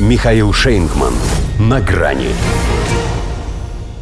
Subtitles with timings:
[0.00, 1.14] Михаил Шейнгман.
[1.60, 2.30] На грани.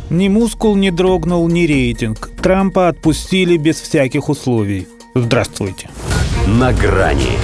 [0.09, 2.31] Ни мускул не дрогнул, ни рейтинг.
[2.43, 4.89] Трампа отпустили без всяких условий.
[5.15, 5.91] Здравствуйте.
[6.47, 7.37] На грани.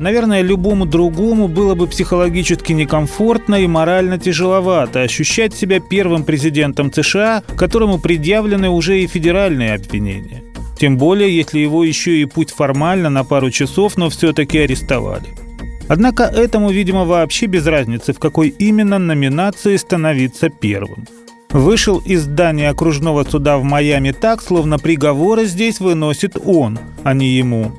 [0.00, 7.44] Наверное, любому другому было бы психологически некомфортно и морально тяжеловато ощущать себя первым президентом США,
[7.56, 10.42] которому предъявлены уже и федеральные обвинения.
[10.76, 15.49] Тем более, если его еще и путь формально на пару часов, но все-таки арестовали.
[15.90, 21.08] Однако этому, видимо, вообще без разницы, в какой именно номинации становиться первым.
[21.50, 27.26] Вышел из здания окружного суда в Майами так, словно приговоры здесь выносит он, а не
[27.30, 27.72] ему.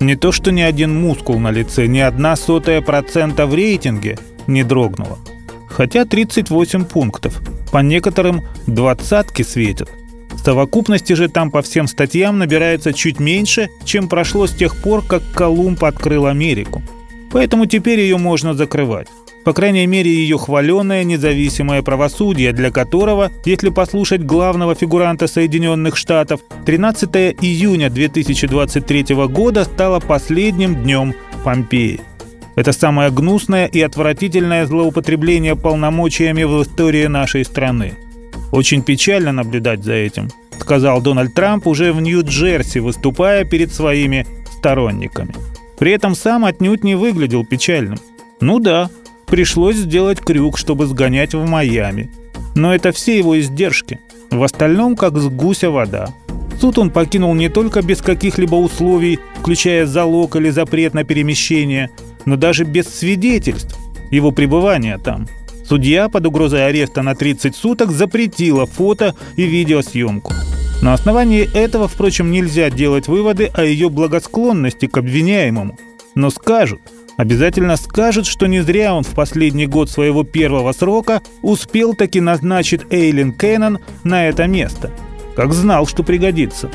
[0.00, 4.64] Не то что ни один мускул на лице, ни одна сотая процента в рейтинге не
[4.64, 5.20] дрогнула.
[5.68, 7.40] Хотя 38 пунктов.
[7.70, 9.88] По некоторым двадцатки светят.
[10.32, 15.06] В совокупности же там по всем статьям набирается чуть меньше, чем прошло с тех пор,
[15.06, 16.82] как Колумб открыл Америку.
[17.32, 19.08] Поэтому теперь ее можно закрывать.
[19.44, 26.40] По крайней мере, ее хваленое независимое правосудие, для которого, если послушать главного фигуранта Соединенных Штатов,
[26.64, 32.00] 13 июня 2023 года стало последним днем Помпеи.
[32.54, 37.94] Это самое гнусное и отвратительное злоупотребление полномочиями в истории нашей страны.
[38.52, 40.28] Очень печально наблюдать за этим,
[40.60, 44.26] сказал Дональд Трамп уже в Нью-Джерси, выступая перед своими
[44.58, 45.34] сторонниками.
[45.82, 47.98] При этом сам отнюдь не выглядел печальным.
[48.40, 48.88] Ну да,
[49.26, 52.08] пришлось сделать крюк, чтобы сгонять в Майами.
[52.54, 53.98] Но это все его издержки.
[54.30, 56.14] В остальном, как с гуся вода.
[56.60, 61.90] Суд он покинул не только без каких-либо условий, включая залог или запрет на перемещение,
[62.26, 63.76] но даже без свидетельств
[64.12, 65.26] его пребывания там.
[65.68, 70.32] Судья под угрозой ареста на 30 суток запретила фото и видеосъемку.
[70.82, 75.78] На основании этого, впрочем, нельзя делать выводы о ее благосклонности к обвиняемому.
[76.14, 76.82] Но скажут–
[77.16, 82.82] Обязательно скажет, что не зря он в последний год своего первого срока успел таки назначить
[82.90, 84.90] Эйлин Кеннон на это место.
[85.36, 86.70] Как знал, что пригодится.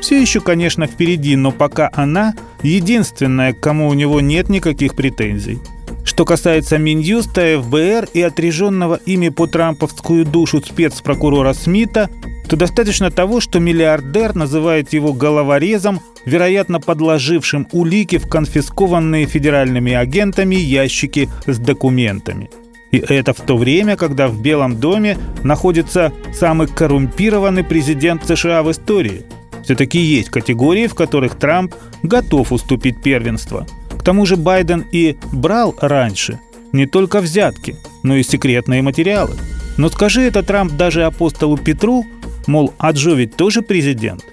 [0.00, 5.60] Все еще, конечно, впереди, но пока она единственная, к кому у него нет никаких претензий.
[6.04, 12.10] Что касается Минюста, ФБР и отряженного ими по трамповскую душу спецпрокурора Смита,
[12.48, 20.56] то достаточно того, что миллиардер называет его головорезом, вероятно подложившим улики в конфискованные федеральными агентами
[20.56, 22.50] ящики с документами.
[22.90, 28.70] И это в то время, когда в Белом доме находится самый коррумпированный президент США в
[28.70, 29.24] истории.
[29.64, 33.66] Все-таки есть категории, в которых Трамп готов уступить первенство.
[33.98, 36.38] К тому же Байден и брал раньше
[36.72, 39.36] не только взятки, но и секретные материалы.
[39.78, 42.04] Но скажи это Трамп даже апостолу Петру,
[42.46, 44.24] Мол, а Джо ведь тоже президент.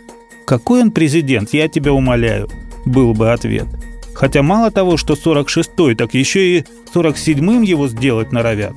[0.46, 2.50] Какой он президент, я тебя умоляю,
[2.86, 3.68] был бы ответ.
[4.14, 8.74] Хотя мало того, что 46-й, так еще и 47-м его сделать норовят.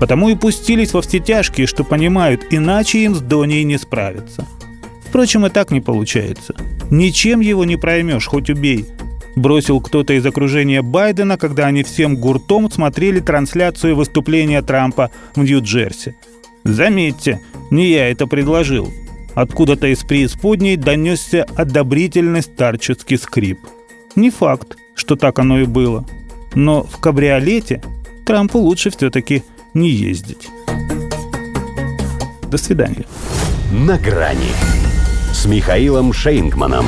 [0.00, 4.46] Потому и пустились во все тяжкие, что понимают, иначе им с Доней не справиться.
[5.06, 6.54] Впрочем, и так не получается.
[6.90, 8.86] Ничем его не проймешь, хоть убей.
[9.36, 16.16] Бросил кто-то из окружения Байдена, когда они всем гуртом смотрели трансляцию выступления Трампа в Нью-Джерси.
[16.64, 17.40] Заметьте,
[17.70, 18.92] не я это предложил.
[19.34, 23.58] Откуда-то из преисподней донесся одобрительный старческий скрип.
[24.14, 26.04] Не факт, что так оно и было.
[26.54, 27.82] Но в кабриолете
[28.26, 29.42] Трампу лучше все-таки
[29.74, 30.48] не ездить.
[32.42, 33.06] До свидания.
[33.72, 34.52] На грани
[35.32, 36.86] с Михаилом Шейнгманом.